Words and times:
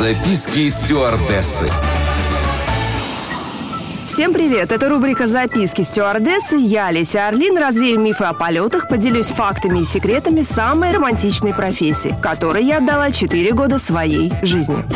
Записки 0.00 0.66
стюардессы. 0.70 1.68
Всем 4.06 4.32
привет! 4.32 4.72
Это 4.72 4.88
рубрика 4.88 5.28
«Записки 5.28 5.82
стюардессы». 5.82 6.56
Я, 6.56 6.90
Леся 6.90 7.28
Орлин, 7.28 7.58
развею 7.58 8.00
мифы 8.00 8.24
о 8.24 8.32
полетах, 8.32 8.88
поделюсь 8.88 9.26
фактами 9.26 9.80
и 9.80 9.84
секретами 9.84 10.40
самой 10.40 10.92
романтичной 10.92 11.52
профессии, 11.52 12.16
которой 12.22 12.64
я 12.64 12.78
отдала 12.78 13.10
4 13.10 13.52
года 13.52 13.78
своей 13.78 14.32
жизни. 14.40 14.86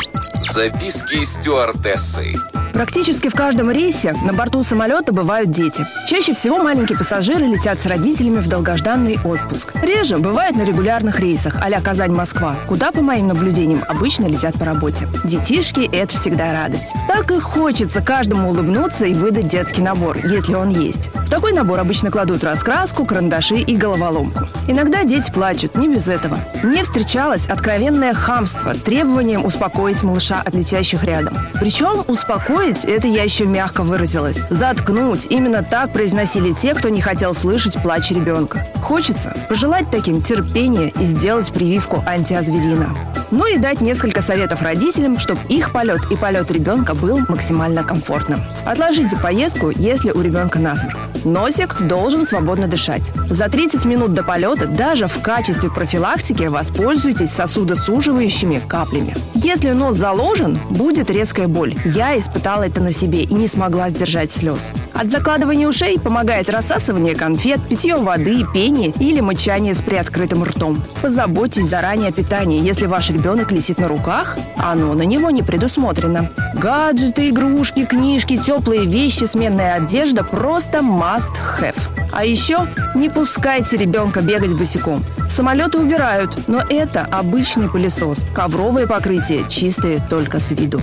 Записки 0.51 1.23
стюардессы. 1.23 2.37
Практически 2.75 3.29
в 3.29 3.35
каждом 3.35 3.71
рейсе 3.71 4.15
на 4.25 4.33
борту 4.33 4.65
самолета 4.65 5.13
бывают 5.13 5.51
дети. 5.51 5.87
Чаще 6.09 6.35
всего 6.35 6.59
маленькие 6.59 6.99
пассажиры 6.99 7.47
летят 7.47 7.79
с 7.79 7.87
родителями 7.87 8.41
в 8.41 8.49
долгожданный 8.49 9.17
отпуск. 9.25 9.73
Реже 9.81 10.19
бывает 10.19 10.57
на 10.57 10.65
регулярных 10.65 11.21
рейсах 11.21 11.61
а 11.63 11.81
Казань-Москва, 11.81 12.57
куда, 12.67 12.91
по 12.91 13.01
моим 13.01 13.29
наблюдениям, 13.29 13.85
обычно 13.87 14.27
летят 14.27 14.59
по 14.59 14.65
работе. 14.65 15.09
Детишки– 15.23 15.89
это 15.93 16.17
всегда 16.17 16.53
радость. 16.53 16.93
Так 17.07 17.31
и 17.31 17.39
хочется 17.39 18.03
каждому 18.03 18.51
улыбнуться 18.51 19.07
и 19.07 19.15
выдать 19.15 19.47
детский 19.47 19.83
набор, 19.83 20.17
если 20.25 20.55
он 20.55 20.71
есть. 20.71 21.11
Такой 21.35 21.53
набор 21.53 21.81
обычно 21.81 22.13
кладут 22.13 22.45
раскраску, 22.45 23.05
карандаши 23.05 23.57
и 23.57 23.77
головоломку. 23.77 24.47
Иногда 24.69 25.03
дети 25.03 25.33
плачут, 25.33 25.75
не 25.75 25.89
без 25.89 26.07
этого. 26.07 26.39
Мне 26.63 26.85
встречалось 26.85 27.47
откровенное 27.47 28.15
хамство 28.15 28.73
требованием 28.73 29.45
успокоить 29.45 30.05
малыша 30.05 30.41
от 30.43 30.55
летящих 30.55 31.03
рядом. 31.03 31.37
Причем 31.55 32.05
Успокоить– 32.07 32.85
это 32.87 33.09
я 33.09 33.25
еще 33.25 33.47
мягко 33.47 33.83
выразилась. 33.83 34.43
Заткнуть– 34.49 35.27
именно 35.31 35.65
так 35.65 35.93
произносили 35.93 36.53
те, 36.53 36.73
кто 36.73 36.89
не 36.89 37.01
хотел 37.01 37.35
слышать 37.35 37.83
плач 37.83 38.13
ребенка. 38.13 38.65
Хочется 38.81 39.35
пожелать 39.49 39.91
таким 39.91 40.23
терпения 40.23 40.93
и 41.01 41.05
сделать 41.05 41.53
прививку 41.53 42.05
антиазвелина. 42.07 42.95
Ну 43.31 43.53
и 43.53 43.59
дать 43.59 43.81
несколько 43.81 44.23
советов 44.23 44.63
родителям, 44.63 45.19
чтобы 45.19 45.41
их 45.49 45.73
полет 45.73 46.03
и 46.13 46.17
полет 46.17 46.53
ребенка 46.53 46.95
был 46.95 47.19
максимально 47.29 47.83
комфортным. 47.83 48.41
Отложите 48.65 49.17
поездку, 49.17 49.71
если 49.71 50.13
у 50.13 50.21
ребенка 50.21 50.61
насморк. 50.61 50.99
Носик 51.25 51.81
должен 51.81 52.27
свободно 52.27 52.67
дышать. 52.67 53.13
За 53.31 53.49
30 53.49 53.85
минут 53.87 54.13
до 54.13 54.23
полета 54.23 54.67
даже 54.67 55.07
в 55.07 55.21
качестве 55.23 55.71
профилактики 55.71 56.45
воспользуйтесь 56.45 57.31
сосудосуживающими 57.31 58.61
каплями. 58.69 59.15
Если 59.35 59.71
нос 59.71 59.97
заложен, 59.97 60.59
будет 60.71 61.11
резкая 61.11 61.49
боль. 61.49 61.75
Я 61.85 62.19
испытала 62.19 62.65
это 62.65 62.83
на 62.83 62.93
себе 62.93 63.23
и 63.23 63.35
не 63.35 63.49
смогла 63.49 63.91
сдержать 63.91 64.33
слез. 64.33 64.73
От 64.93 65.11
закладывания 65.11 65.67
ушей 65.67 65.99
помогает 65.99 66.51
рассасывание 66.51 67.15
конфет, 67.15 67.61
питье 67.69 67.97
воды, 67.97 68.45
пение 68.53 68.91
или 68.99 69.21
мычание 69.21 69.75
с 69.75 69.83
приоткрытым 69.83 70.45
ртом. 70.45 70.83
Позаботьтесь 71.03 71.69
заранее 71.69 72.11
о 72.11 72.13
питании, 72.13 72.63
если 72.63 72.87
ваш 72.87 73.11
ребенок 73.11 73.51
летит 73.51 73.79
на 73.79 73.89
руках, 73.89 74.37
оно 74.57 74.93
на 74.95 75.03
него 75.03 75.31
не 75.31 75.43
предусмотрено. 75.43 76.31
Гаджеты, 76.55 77.31
игрушки, 77.31 77.85
книжки, 77.85 78.39
теплые 78.39 78.87
вещи, 78.87 79.25
сменная 79.25 79.75
одежда– 79.75 80.23
просто 80.25 80.79
must 80.79 81.33
have. 81.61 81.77
А 82.13 82.25
еще 82.25 82.69
не 82.95 83.09
пускайте 83.09 83.77
ребенка 83.77 84.23
бегать 84.23 84.55
босиком. 84.55 85.05
Самолеты 85.31 85.79
убирают, 85.79 86.47
но 86.47 86.63
это 86.69 87.03
обычный 87.11 87.69
пылесос. 87.69 88.27
Ковровые 88.33 88.87
покрытия 88.87 89.45
чистые 89.49 90.01
только 90.09 90.39
с 90.39 90.53
виду. 90.53 90.81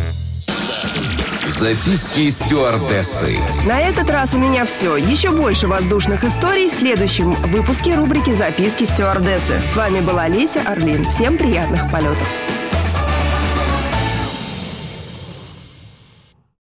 Записки 1.47 2.30
стюардессы. 2.30 3.38
На 3.66 3.80
этот 3.80 4.09
раз 4.09 4.33
у 4.33 4.39
меня 4.39 4.66
все. 4.66 4.97
Еще 4.97 5.31
больше 5.31 5.67
воздушных 5.67 6.23
историй 6.23 6.69
в 6.69 6.73
следующем 6.73 7.33
выпуске 7.33 7.95
рубрики 7.95 8.33
«Записки 8.33 8.83
стюардессы». 8.83 9.53
С 9.69 9.75
вами 9.75 10.00
была 10.02 10.28
Леся 10.28 10.61
Орлин. 10.66 11.06
Всем 11.06 11.38
приятных 11.38 11.89
полетов. 11.91 12.28